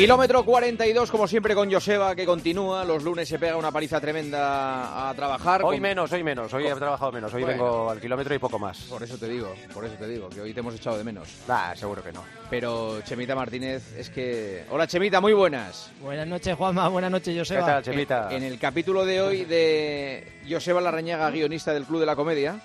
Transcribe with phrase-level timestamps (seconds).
[0.00, 2.86] Kilómetro 42, como siempre, con Joseba, que continúa.
[2.86, 5.60] Los lunes se pega una paliza tremenda a trabajar.
[5.62, 6.50] Hoy con- menos, hoy menos.
[6.54, 7.34] Hoy he trabajado menos.
[7.34, 7.62] Hoy Bueno.
[7.64, 8.78] vengo al kilómetro y poco más.
[8.84, 11.28] Por eso te digo, por eso te digo, que hoy te hemos echado de menos.
[11.46, 12.24] Nah, seguro que no.
[12.48, 14.64] Pero Chemita Martínez, es que...
[14.70, 15.90] Hola Chemita, muy buenas.
[16.00, 16.88] Buenas noches, Juanma.
[16.88, 17.60] Buenas noches, Joseba.
[17.66, 18.28] ¿Qué tal, Chemita?
[18.34, 22.58] En el capítulo de hoy de Joseba Larrañaga, guionista del Club de la Comedia,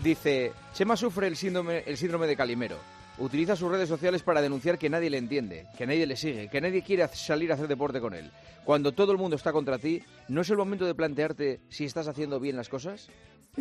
[0.00, 2.76] dice, Chema sufre el síndrome, el síndrome de Calimero.
[3.20, 6.60] Utiliza sus redes sociales para denunciar que nadie le entiende, que nadie le sigue, que
[6.60, 8.30] nadie quiere salir a hacer deporte con él.
[8.64, 12.08] Cuando todo el mundo está contra ti, ¿no es el momento de plantearte si estás
[12.08, 13.08] haciendo bien las cosas?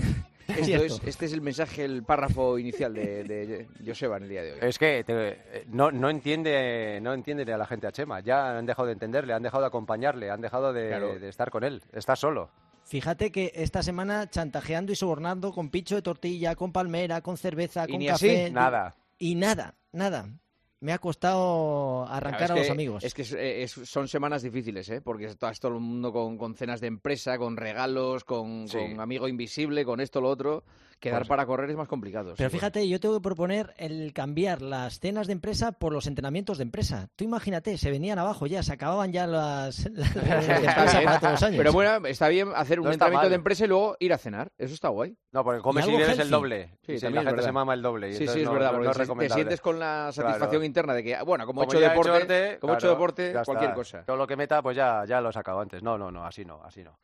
[0.49, 4.41] Esto es, este es el mensaje, el párrafo inicial de, de Joseba en el día
[4.41, 4.57] de hoy.
[4.63, 8.19] Es que te- eh, no, no entiende no entiende a la gente a Chema.
[8.21, 11.19] Ya han dejado de entenderle, han dejado de acompañarle, han dejado de, Claro.
[11.19, 11.83] de estar con él.
[11.93, 12.49] Está solo.
[12.83, 17.83] Fíjate que esta semana chantajeando y sobornando con pincho de tortilla, con palmera, con cerveza,
[17.87, 18.45] Y con ni café.
[18.45, 18.95] así, Nada.
[19.19, 20.39] Y nada, nada.
[20.81, 23.03] Me ha costado arrancar Claro, a los que- amigos.
[23.03, 25.01] Es que es- eh, es- son semanas difíciles, ¿eh?
[25.01, 28.77] Porque estás todo el mundo con, con cenas de empresa, con regalos, con, Sí.
[28.77, 30.63] con amigo invisible, con esto, lo otro.
[31.01, 32.33] Quedar Pues- para correr es más complicado.
[32.35, 36.07] Pero sí, fíjate, yo tengo que proponer el cambiar las cenas de empresa por los
[36.07, 37.07] entrenamientos de empresa.
[37.15, 41.31] Tú imagínate, se venían abajo ya, se acababan ya las, las de empresa para todos
[41.33, 41.57] los años.
[41.57, 43.29] Pero bueno, está bien hacer un No entrenamiento mal.
[43.29, 44.51] de empresa y luego ir a cenar.
[44.57, 45.15] Eso está guay.
[45.31, 46.71] No, porque comes Y y, bebes el doble.
[46.85, 47.47] Sí, y si también la gente verdad.
[47.47, 48.09] se mama el doble.
[48.09, 48.67] y Sí, sí, es no- verdad.
[48.71, 50.63] no- porque no es te- sientes con la satisfacción Claro.
[50.69, 53.69] Interna de que, bueno, como, he Como hecho deporte, como he hecho claro, deporte, cualquier
[53.71, 53.73] está.
[53.75, 54.03] cosa.
[54.05, 55.83] Todo lo que meta, pues ya, ya lo he sacado antes.
[55.83, 56.97] No, no, no, así no, así no.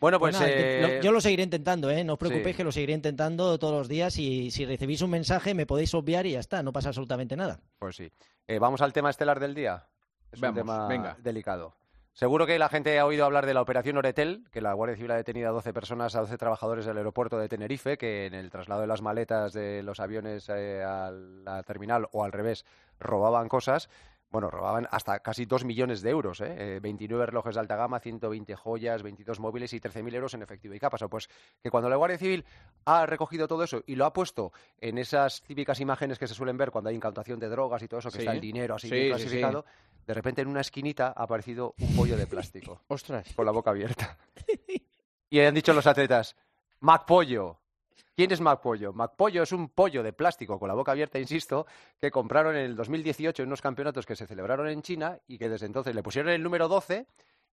[0.00, 0.34] Bueno, pues...
[0.36, 2.02] Pues nada, eh, lo- yo lo seguiré intentando, ¿eh?
[2.04, 2.56] No os preocupéis sí.
[2.56, 6.24] que lo seguiré intentando todos los días y si recibís un mensaje me podéis obviar
[6.26, 7.60] y ya está, no pasa absolutamente nada.
[7.78, 8.10] Pues sí.
[8.48, 9.86] Eh, Vamos al tema estelar del día.
[10.32, 11.16] Es Vamos, un tema venga.
[11.20, 11.74] delicado.
[12.12, 15.12] Seguro que la gente ha oído hablar de la operación Oretel, que la Guardia Civil
[15.12, 18.50] ha detenido a 12 personas, a 12 trabajadores del aeropuerto de Tenerife, que en el
[18.50, 22.66] traslado de las maletas de los aviones eh, a la terminal o al revés
[22.98, 23.88] robaban cosas.
[24.30, 26.76] Bueno, robaban hasta casi 2 millones de euros, ¿eh?
[26.76, 30.72] Eh, 29 relojes de alta gama, 120 joyas, 22 móviles y 13.000 euros en efectivo.
[30.72, 31.08] ¿Y qué ha pasado?
[31.08, 31.28] Pues
[31.60, 32.44] que cuando la Guardia Civil
[32.84, 36.56] ha recogido todo eso y lo ha puesto en esas típicas imágenes que se suelen
[36.56, 38.20] ver cuando hay incautación de drogas y todo eso, que Sí.
[38.20, 39.64] está el dinero así Sí, bien sí, clasificado,
[40.06, 43.32] de repente en una esquinita ha aparecido un pollo de plástico Ostras.
[43.34, 44.16] con la boca abierta.
[45.30, 46.36] y han dicho los atletas,
[46.78, 47.58] MacPollo.
[48.20, 48.92] ¿Quién es MacPollo?
[48.92, 51.66] MacPollo es un pollo de plástico con la boca abierta, insisto,
[51.98, 55.48] que compraron en el 2018 en unos campeonatos que se celebraron en China y que
[55.48, 57.06] desde entonces le pusieron el número 12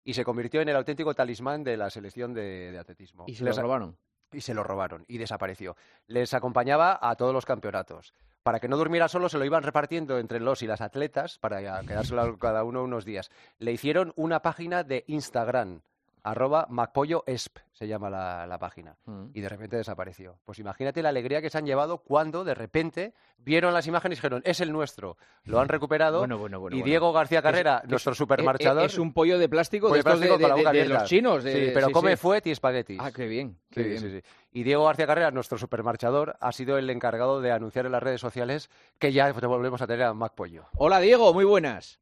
[0.04, 3.24] y se convirtió en el auténtico talismán de la selección de, de atletismo.
[3.26, 3.96] Y se lo robaron.
[4.30, 5.74] y se lo robaron y desapareció.
[6.06, 8.12] Les acompañaba a todos los campeonatos.
[8.42, 11.80] Para que no durmiera solo, se lo iban repartiendo entre los y las atletas para
[11.80, 13.30] quedárselo cada uno unos días.
[13.58, 15.80] Le hicieron una página de Instagram,
[16.22, 18.96] arroba MacPolloEsp, se llama la, la página.
[19.06, 19.26] Mm.
[19.34, 20.38] Y de repente desapareció.
[20.44, 24.20] Pues imagínate la alegría que se han llevado cuando de repente vieron las imágenes y
[24.20, 25.16] dijeron, es el nuestro.
[25.44, 26.18] Lo han recuperado.
[26.18, 26.82] Bueno, bueno, bueno, y.
[26.82, 28.84] Diego García Carrera, Es- nuestro es- supermarchador.
[28.84, 31.42] Es, un pollo de plástico de, plástico de- de los chinos.
[31.42, 32.16] sí, pero sí, come sí.
[32.16, 32.98] fuet y espaguetis.
[33.00, 33.58] Ah, qué bien.
[33.70, 34.22] Qué Sí, bien.
[34.52, 38.20] Y Diego García Carrera, nuestro supermarchador, ha sido el encargado de anunciar en las redes
[38.20, 40.64] sociales que ya volvemos a tener a Mac Pollo.
[40.76, 42.00] Hola Diego, muy buenas.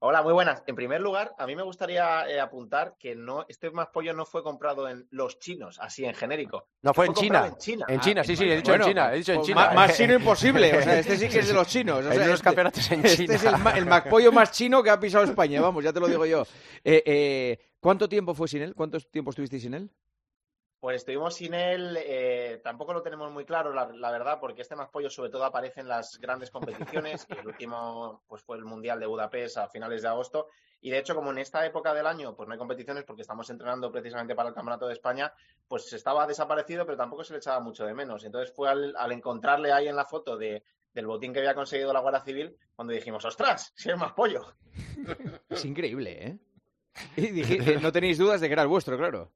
[0.00, 0.62] Hola, muy buenas.
[0.68, 4.24] En primer lugar, a mí me gustaría eh, apuntar que no, este más pollo no
[4.24, 6.68] fue comprado en los chinos, así en genérico.
[6.82, 7.46] No, fue en China.
[7.48, 7.84] En China.
[7.88, 9.64] En Ah, China, sí, sí, he dicho en China, he dicho en pues China.
[9.66, 10.78] Más, más chino imposible.
[10.78, 12.04] O sea, este sí que es de los chinos.
[12.06, 13.34] O Hay sea, unos este- campeonatos en Este China.
[13.34, 16.06] es el, ma- el MacPollo más chino que ha pisado España, vamos, ya te lo
[16.06, 16.42] digo yo.
[16.84, 18.76] Eh, eh, ¿Cuánto tiempo fue sin él?
[18.76, 19.90] ¿Cuánto tiempo estuvisteis sin él?
[20.80, 24.76] Pues estuvimos sin él, eh, tampoco lo tenemos muy claro, la, la verdad, porque este
[24.76, 27.26] más pollo sobre todo aparece en las grandes competiciones.
[27.28, 30.46] y el último pues fue el Mundial de Budapest a finales de agosto.
[30.80, 33.50] Y de hecho, como en esta época del año pues no hay competiciones porque estamos
[33.50, 35.32] entrenando precisamente para el Campeonato de España,
[35.66, 38.24] pues estaba desaparecido, pero tampoco se le echaba mucho de menos.
[38.24, 40.62] Entonces fue al, al encontrarle ahí en la foto de,
[40.94, 44.54] del botín que había conseguido la Guardia Civil cuando dijimos, ostras, si es más pollo.
[45.48, 46.38] Es increíble, ¿eh?
[47.16, 49.32] Y dije- eh, no tenéis dudas de que era el vuestro, claro.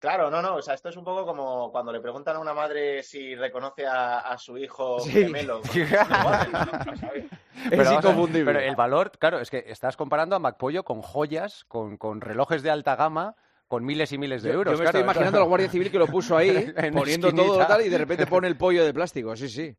[0.00, 2.54] Claro, no, no, o sea, esto es un poco como cuando le preguntan a una
[2.54, 5.10] madre si reconoce a, a su hijo Sí.
[5.12, 5.60] gemelo.
[5.74, 6.96] ¿no?
[6.96, 7.26] ¿Sabes?
[7.70, 8.46] Es inconfundible.
[8.52, 12.62] Pero el valor, claro, es que estás comparando a MacPollo con joyas, con, con relojes
[12.62, 13.36] de alta gama,
[13.68, 14.72] con miles y miles de euros.
[14.72, 14.88] Yo me claro.
[14.98, 17.52] estoy imaginando a la Guardia Civil que lo puso ahí, En poniendo esquinita.
[17.54, 19.36] todo tal, y de repente pone el pollo de plástico.
[19.36, 19.76] Sí, sí.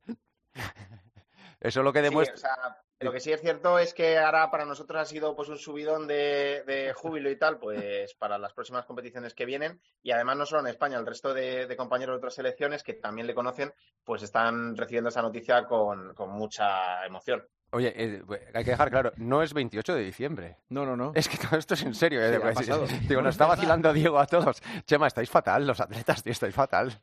[1.60, 2.36] Eso es lo que Sí, demuestra.
[2.36, 5.50] o sea, lo que sí es cierto es que ahora para nosotros ha sido pues
[5.50, 9.80] un subidón de, de júbilo y tal, pues para las próximas competiciones que vienen.
[10.04, 12.94] Y además no solo en España, el resto de, de compañeros de otras selecciones que
[12.94, 17.44] también le conocen, pues están recibiendo esa noticia con, con mucha emoción.
[17.74, 18.22] Oye, eh,
[18.54, 20.58] hay que dejar claro, no es 28 de diciembre.
[20.68, 21.14] No, no, no.
[21.16, 22.22] Es que todo esto es en serio.
[22.22, 22.30] ¿eh?
[22.30, 22.86] Sí, ha Pues, pasado.
[23.08, 24.62] Digo, nos está vacilando Diego a todos.
[24.86, 27.02] Chema, estáis fatal, los atletas, tío, estáis fatal.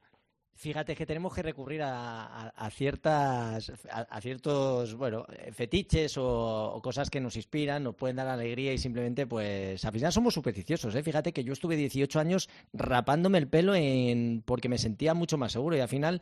[0.59, 7.37] Fíjate que tenemos que recurrir a, ciertas, a, ciertos, bueno, fetiches o, cosas que nos
[7.37, 11.03] inspiran, nos pueden dar alegría y simplemente, pues, al final somos supersticiosos, ¿eh?
[11.05, 15.53] Fíjate que yo estuve 18 años rapándome el pelo en, porque me sentía mucho más
[15.53, 16.21] seguro y al final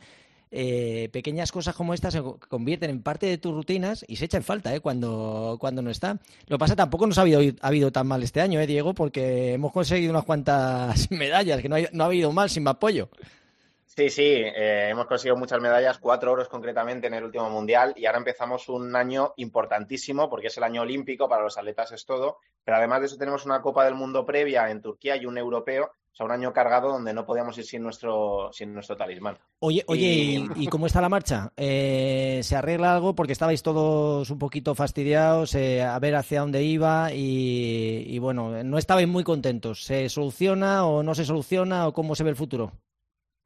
[0.51, 4.43] eh, pequeñas cosas como estas se convierten en parte de tus rutinas y se echan
[4.43, 4.81] falta ¿eh?
[4.81, 6.19] cuando, cuando no está.
[6.45, 8.93] Lo pasa tampoco nos ha habido, ha habido tan mal este año, ¿eh, Diego?
[8.93, 13.09] Porque hemos conseguido unas cuantas medallas, que no ha, no ha habido mal sin apoyo.
[13.97, 18.05] Sí, sí, eh, hemos conseguido muchas medallas, cuatro oros concretamente en el último mundial y
[18.05, 22.37] ahora empezamos un año importantísimo porque es el año olímpico, para los atletas es todo,
[22.63, 25.85] pero además de eso tenemos una Copa del Mundo previa en Turquía y un europeo,
[25.85, 29.39] o sea, un año cargado donde no podíamos ir sin nuestro, sin nuestro talismán.
[29.61, 31.51] Oye, oye, ¿y, cómo está la marcha?
[31.57, 33.15] Eh, ¿Se arregla algo?
[33.15, 38.63] Porque estabais todos un poquito fastidiados eh, a ver hacia dónde iba y, y bueno,
[38.63, 39.85] no estabais muy contentos.
[39.85, 42.73] ¿Se soluciona o no se soluciona o cómo se ve el futuro?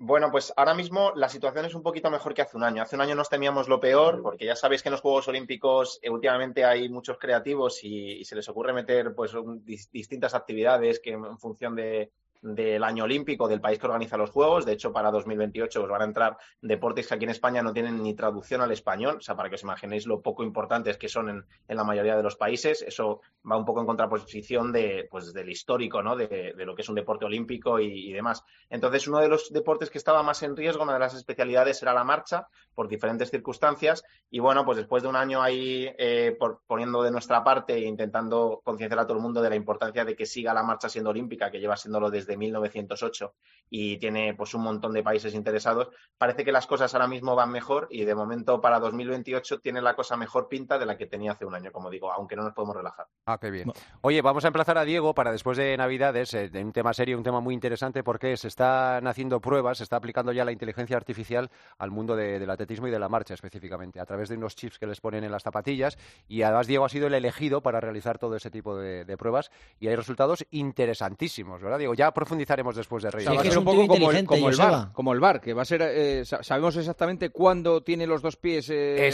[0.04, 2.82] Bueno, pues ahora mismo la situación es un poquito mejor que hace un año.
[2.82, 6.00] Hace un año nos temíamos lo peor, porque ya sabéis que en los Juegos Olímpicos
[6.02, 9.32] eh, últimamente hay muchos creativos y, se les ocurre meter pues
[9.64, 14.66] distintas actividades que en función de, del año olímpico del país que organiza los Juegos.
[14.66, 18.02] De hecho, para 2028 os van a entrar deportes que aquí en España no tienen
[18.02, 21.30] ni traducción al español, o sea, para que os imaginéis lo poco importantes que son
[21.30, 22.82] en, en la mayoría de los países.
[22.82, 26.16] Eso va un poco en contraposición de, pues, del histórico, ¿no?
[26.16, 28.44] De, lo que es un deporte olímpico y, demás.
[28.70, 31.94] Entonces, uno de los deportes que estaba más en riesgo, una de las especialidades era
[31.94, 34.04] la marcha, por diferentes circunstancias.
[34.30, 38.62] Y bueno, pues después de un año ahí eh, poniendo de nuestra parte e intentando
[38.64, 41.52] concienciar a todo el mundo de la importancia de que siga la marcha siendo olímpica,
[41.52, 43.36] que lleva siéndolo desde de 1908
[43.70, 45.90] y tiene pues un montón de países interesados.
[46.18, 49.96] Parece que las cosas ahora mismo van mejor y de momento para 2028 tiene la
[49.96, 52.54] cosa mejor pinta de la que tenía hace un año, como digo, aunque no nos
[52.54, 53.08] podemos relajar.
[53.26, 53.72] Ah, qué bien.
[54.02, 57.24] Oye, vamos a emplazar a Diego para después de Navidades, eh, un tema serio, un
[57.24, 61.50] tema muy interesante porque se están haciendo pruebas, se está aplicando ya la inteligencia artificial
[61.78, 64.88] al mundo del atletismo y de la marcha específicamente, a través de unos chips que
[64.88, 65.98] les ponen en las zapatillas
[66.28, 69.88] y además Diego ha sido el elegido para realizar todo ese tipo de, pruebas y
[69.88, 71.94] hay resultados interesantísimos, ¿verdad, Diego?
[71.94, 73.36] Ya profundizaremos después de Reyes.
[73.36, 75.64] va a ser un, poco como el, como el, bar, como el bar, que va
[75.64, 79.12] a ser, eh, sabemos exactamente cuándo tiene los dos pies, eh,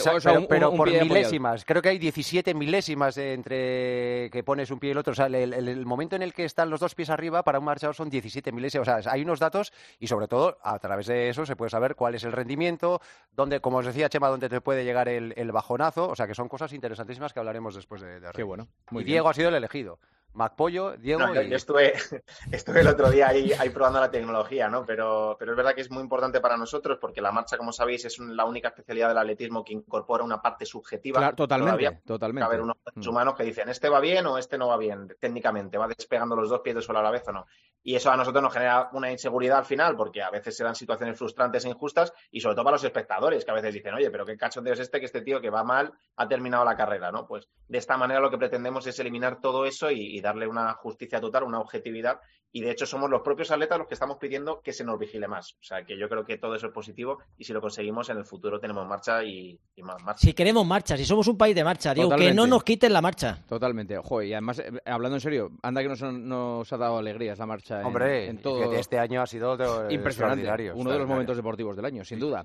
[0.50, 1.64] pero, por milésimas.
[1.64, 5.14] Creo que hay 17 milésimas entre que pones un pie y el otro.
[5.14, 7.96] O sea, el, momento en el que están los dos pies arriba para un marchador
[7.96, 8.86] son 17 milésimas.
[8.90, 9.72] O sea, hay unos datos
[10.02, 13.00] y sobre todo a través de eso se puede saber cuál es el rendimiento,
[13.32, 16.10] dónde, como os decía Chema, dónde te puede llegar el, bajonazo.
[16.10, 18.68] O sea, que son cosas interesantísimas que hablaremos después de, de Qué bueno.
[18.92, 19.98] y Diego ha sido el elegido.
[20.38, 21.34] Macpollo, Diego.
[21.34, 21.94] yo, estuve,
[22.52, 24.86] estuve el otro día ahí, ahí, probando la tecnología, ¿no?
[24.86, 28.06] Pero, pero es verdad que es muy importante para nosotros porque la marcha, como sabéis,
[28.06, 31.20] es la única especialidad del atletismo que incorpora una parte subjetiva.
[31.20, 32.44] Claro, totalmente, totalmente.
[32.44, 33.10] A haber unos mm.
[33.10, 36.50] humanos que dicen, este va bien o este no va bien, técnicamente, va despegando los
[36.50, 37.48] dos pies de suelo a la vez o no.
[37.82, 40.76] Y eso a nosotros nos genera una inseguridad al final porque a veces se dan
[40.76, 44.12] situaciones frustrantes e injustas y sobre todo para los espectadores que a veces dicen, oye,
[44.12, 47.12] pero qué cachondeo es este que este tío que va mal ha terminado la carrera,
[47.12, 47.26] ¿no?
[47.26, 51.22] Pues de esta manera lo que pretendemos es eliminar todo eso y darle una justicia
[51.22, 52.20] total, una objetividad
[52.52, 55.28] y de hecho somos los propios atletas los que estamos pidiendo que se nos vigile
[55.28, 55.54] más.
[55.54, 58.18] O sea que yo creo que todo eso es positivo y si lo conseguimos en
[58.18, 60.20] el futuro tenemos marcha y, más marcha.
[60.20, 63.02] Si queremos marcha, si somos un país de marcha, digo, que no nos quiten la
[63.02, 63.44] marcha.
[63.48, 67.38] Totalmente, ojo, y además, eh, hablando en serio, anda que nos, nos ha dado alegrías
[67.38, 67.86] la marcha.
[67.86, 68.74] Hombre, en, todo...
[68.74, 69.56] este año ha sido
[69.90, 72.44] impresionante, uno de los momentos deportivos del año, sin duda.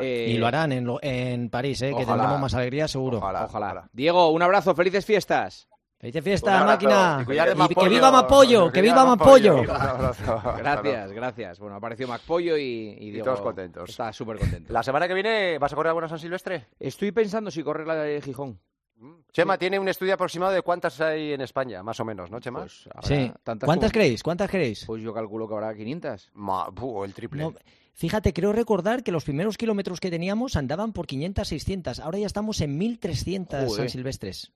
[0.00, 3.18] Eh, y lo harán en, en París, eh, que tendremos más alegría seguro.
[3.18, 3.88] ojalá.
[3.92, 5.68] Diego, un abrazo, felices fiestas.
[6.02, 7.20] Feliz fiesta, máquina.
[7.22, 9.62] Y, que viva Mapollo, que viva Mapollo.
[10.58, 11.60] gracias, gracias.
[11.60, 13.88] Bueno, apareció Macpollo y, y, todos contentos.
[13.88, 14.72] Está súper contento.
[14.72, 16.66] ¿La semana que viene vas a correr alguna San Silvestre?
[16.80, 18.58] Estoy pensando si correr la de Gijón.
[18.96, 19.12] Mm.
[19.32, 22.62] Chema tiene un estudio aproximado de cuántas hay en España, más o menos, ¿no, Chema?
[22.62, 23.32] Pues sí.
[23.64, 24.24] ¿Cuántas creéis?
[24.24, 24.84] ¿Cuántas creéis?
[24.84, 26.32] Pues yo calculo que habrá 500.
[26.34, 27.48] o el triple.
[27.92, 32.00] fíjate, creo recordar que los primeros kilómetros que teníamos andaban por 500, 600.
[32.00, 34.52] Ahora ya estamos en 1300 San Silvestres.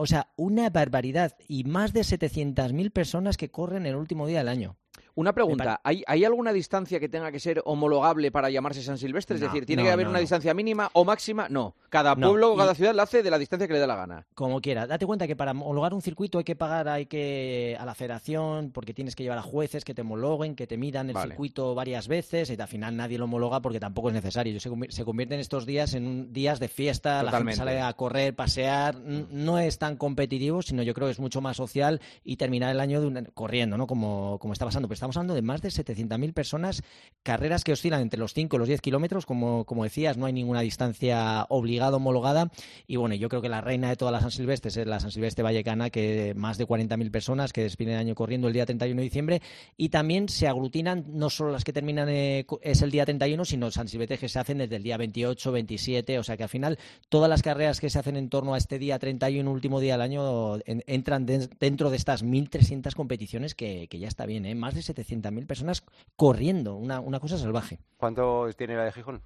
[0.00, 1.36] O sea, una barbaridad.
[1.48, 4.76] Y más de 700.000 personas que corren el último día del año.
[5.18, 9.34] Una pregunta, ¿hay, alguna distancia que tenga que ser homologable para llamarse San Silvestre?
[9.34, 11.48] es decir, ¿tiene que haber una distancia mínima o máxima?
[11.48, 11.74] No.
[11.88, 14.28] Cada pueblo o cada ciudad la hace de la distancia que le dé la gana.
[14.34, 14.86] Como quiera.
[14.86, 18.70] Date cuenta que para homologar un circuito hay que pagar hay que a la federación
[18.70, 22.06] porque tienes que llevar a jueces que te homologuen, que te midan el circuito varias
[22.06, 24.60] veces y al final nadie lo homologa porque tampoco es necesario.
[24.60, 28.94] Se, convierten estos días en días de fiesta, la gente sale a correr, pasear.
[29.00, 32.78] No es tan competitivo, sino yo creo que es mucho más social y terminar el
[32.78, 33.02] año
[33.34, 33.88] corriendo, ¿no?
[33.88, 34.86] Como, como está pasando.
[34.86, 36.82] Pero estamos hablando de más de 700.000 personas,
[37.22, 40.34] carreras que oscilan entre los 5 y los 10 kilómetros, como, como decías, no hay
[40.34, 42.50] ninguna distancia obligada, homologada,
[42.86, 45.10] y bueno, yo creo que la reina de todas las San Silvestres es la San
[45.10, 48.98] Silvestre Vallecana, que más de 40.000 personas que despiden el año corriendo el día 31
[49.00, 49.42] de diciembre,
[49.78, 53.70] y también se aglutinan no solo las que terminan eh, es el día 31, sino
[53.70, 56.78] San Silvestre que se hacen desde el día 28, 27, o sea que al final
[57.08, 60.02] todas las carreras que se hacen en torno a este día 31, último día del
[60.02, 64.54] año, entran dentro de estas 1.300 competiciones que, ya está bien, ¿eh?
[64.54, 65.84] más de 700.000 personas
[66.16, 67.78] corriendo, una, una cosa salvaje.
[67.96, 69.22] ¿Cuánto tiene la de Gijón?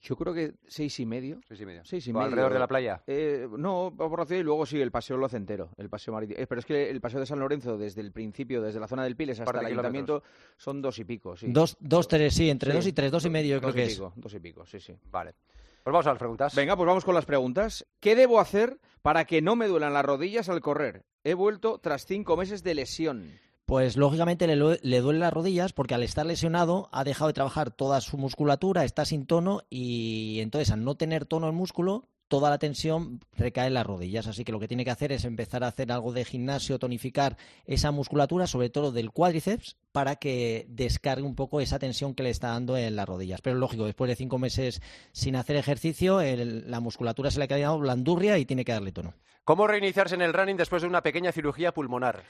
[0.00, 1.40] Yo creo que seis y medio.
[1.48, 1.84] Seis y medio.
[1.84, 2.26] Seis y medio.
[2.26, 3.02] ¿Alrededor de la playa?
[3.06, 6.14] Eh, no, por la ciudad y luego sí, el paseo lo hace entero, el paseo
[6.14, 6.38] marítimo.
[6.38, 9.04] Eh, pero es que el paseo de San Lorenzo, desde el principio, desde la zona
[9.04, 10.22] del Piles hasta el ayuntamiento,
[10.56, 11.46] son dos y pico, sí.
[11.50, 13.98] Dos, dos tres, sí, entre dos y tres, dos y medio creo que es.
[13.98, 14.94] dos y pico, sí, sí.
[15.10, 15.34] Vale.
[15.82, 16.54] Pues vamos a las preguntas.
[16.54, 17.86] Venga, pues vamos con las preguntas.
[18.00, 21.04] ¿Qué debo hacer para que no me duelan las rodillas al correr?
[21.22, 23.38] He vuelto tras cinco meses de lesión.
[23.66, 27.70] Pues lógicamente le, le duelen las rodillas porque al estar lesionado ha dejado de trabajar
[27.70, 32.50] toda su musculatura, está sin tono y entonces al no tener tono el músculo toda
[32.50, 34.26] la tensión recae en las rodillas.
[34.26, 37.36] Así que lo que tiene que hacer es empezar a hacer algo de gimnasio, tonificar
[37.64, 42.30] esa musculatura, sobre todo del cuádriceps, para que descargue un poco esa tensión que le
[42.30, 43.40] está dando en las rodillas.
[43.42, 44.80] Pero lógico, después de cinco meses
[45.12, 49.14] sin hacer ejercicio, la musculatura se le ha quedado blandurria y tiene que darle tono.
[49.44, 52.24] ¿Cómo reiniciarse en el running después de una pequeña cirugía pulmonar?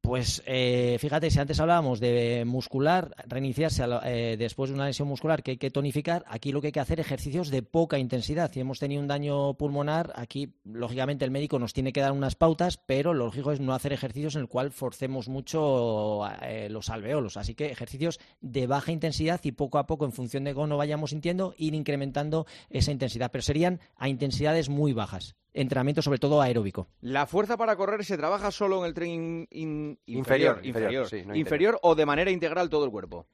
[0.00, 5.42] Pues eh, fíjate, si antes hablábamos de muscular, reiniciarse eh, después de una lesión muscular
[5.42, 8.50] que hay que tonificar, aquí lo que hay que hacer ejercicios de poca intensidad.
[8.52, 12.36] Si hemos tenido un daño pulmonar, aquí lógicamente el médico nos tiene que dar unas
[12.36, 16.90] pautas, pero lo lógico es no hacer ejercicios en el cual forcemos mucho eh, los
[16.90, 17.36] alveolos.
[17.36, 21.10] Así que ejercicios de baja intensidad y poco a poco, en función de cómo vayamos
[21.10, 23.30] sintiendo, ir incrementando esa intensidad.
[23.30, 26.88] Pero serían a intensidades muy bajas entrenamiento sobre todo aeróbico.
[27.00, 30.60] ¿La fuerza para correr se trabaja solo en el tren inferior?
[30.64, 33.26] Inferior, o de manera integral todo el cuerpo.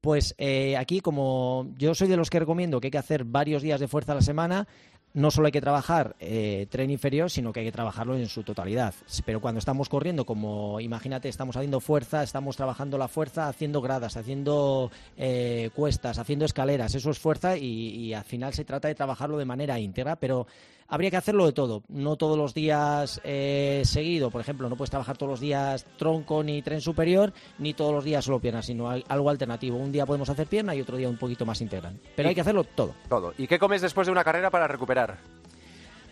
[0.00, 3.62] Pues eh, aquí, como yo soy de los que recomiendo que hay que hacer varios
[3.62, 4.66] días de fuerza a la semana,
[5.14, 8.42] no solo hay que trabajar eh, tren inferior, sino que hay que trabajarlo en su
[8.42, 8.94] totalidad.
[9.24, 14.16] Pero cuando estamos corriendo, como imagínate, estamos haciendo fuerza, estamos trabajando la fuerza, haciendo gradas,
[14.16, 18.94] haciendo eh, cuestas, haciendo escaleras, eso es fuerza y, y, al final se trata de
[18.94, 20.46] trabajarlo de manera íntegra, pero
[20.92, 24.90] habría que hacerlo de todo, no todos los días eh, seguido, por ejemplo, no puedes
[24.90, 28.90] trabajar todos los días tronco ni tren superior, ni todos los días solo piernas, sino
[28.90, 29.78] algo alternativo.
[29.78, 31.98] Un día podemos hacer pierna y otro día un poquito más integral.
[32.14, 32.94] Pero hay que hacerlo todo.
[33.08, 33.32] Todo.
[33.38, 35.16] ¿Y qué comes después de una carrera para recuperar?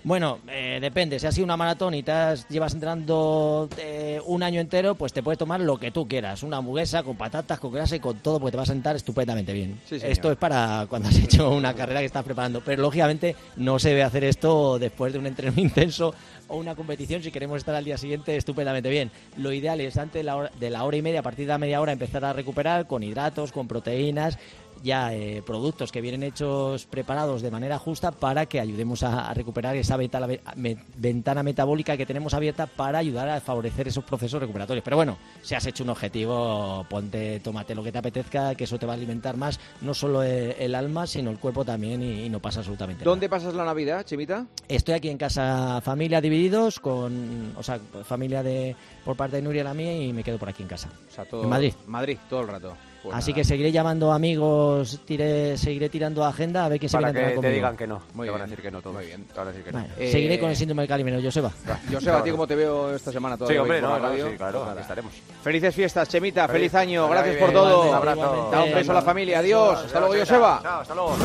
[0.02, 1.18] Bueno, eh, depende.
[1.18, 2.12] Si ha sido una maratón y te
[2.48, 6.42] llevas entrando eh, un año entero, pues te puedes tomar lo que tú quieras.
[6.42, 9.52] Una hamburguesa con patatas, con grasa y con todo, porque te va a sentar estupendamente
[9.52, 9.78] bien.
[9.90, 12.62] esto es para cuando has hecho una carrera que estás preparando.
[12.64, 16.14] Pero lógicamente no se debe hacer esto después de un entrenamiento intenso
[16.48, 19.10] o una competición si queremos estar al día siguiente estupendamente bien.
[19.36, 21.52] Lo ideal es antes de la hora, de la hora y media, a partir de
[21.52, 24.38] la media hora, empezar a recuperar con hidratos, con proteínas
[24.82, 29.76] ya eh, productos que vienen hechos preparados de manera justa para que ayudemos a, recuperar
[29.76, 34.84] esa ventana, metabólica que tenemos abierta para ayudar a favorecer esos procesos recuperatorios.
[34.84, 38.78] Pero bueno, si has hecho un objetivo, ponte, tómate lo que te apetezca, que eso
[38.78, 42.38] te va a alimentar más, no solo el, alma, sino el cuerpo también y, no
[42.38, 44.46] pasa absolutamente ¿Dónde pasas la Navidad, Chimita?
[44.68, 49.64] Estoy aquí en casa, familia divididos, con, o sea, familia de por parte de Nuria
[49.64, 50.88] la mía y me quedo por aquí en casa.
[51.10, 51.74] O sea, todo, en Madrid.
[51.86, 52.89] Madrid, todo el rato.
[53.02, 57.34] Pues Así que seguiré llamando amigos, seguiré tirando agenda a ver quién se viene a
[57.34, 58.02] que te digan que no.
[58.14, 58.92] Muy te van a decir que no todo.
[58.94, 59.24] Muy bien.
[59.24, 59.86] Te van a decir que no.
[59.98, 61.50] Eh, seguiré con el síndrome del Calimero, Joseba.
[61.90, 63.36] Joseba, ¿a ti cómo te veo esta semana?
[63.46, 64.30] Sí, hombre, no, radio?
[64.30, 65.12] sí, claro, aquí estaremos.
[65.42, 67.88] Felices fiestas, Chemita, feliz, año, gracias por todo.
[67.88, 68.48] Un abrazo.
[68.52, 69.84] Da un beso a la familia, adiós.
[69.84, 70.60] Hasta luego, Joseba.
[70.62, 71.16] Chao, hasta luego.